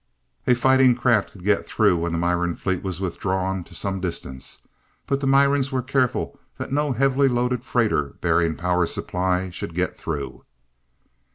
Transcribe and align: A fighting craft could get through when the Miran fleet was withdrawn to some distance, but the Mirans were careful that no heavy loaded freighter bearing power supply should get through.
A 0.47 0.55
fighting 0.55 0.95
craft 0.95 1.33
could 1.33 1.43
get 1.43 1.63
through 1.67 1.95
when 1.95 2.11
the 2.11 2.17
Miran 2.17 2.55
fleet 2.55 2.81
was 2.81 2.99
withdrawn 2.99 3.63
to 3.65 3.75
some 3.75 3.99
distance, 4.01 4.63
but 5.05 5.19
the 5.21 5.27
Mirans 5.27 5.71
were 5.71 5.83
careful 5.83 6.39
that 6.57 6.71
no 6.71 6.93
heavy 6.93 7.27
loaded 7.27 7.63
freighter 7.63 8.15
bearing 8.19 8.55
power 8.55 8.87
supply 8.87 9.51
should 9.51 9.75
get 9.75 9.95
through. 9.99 10.43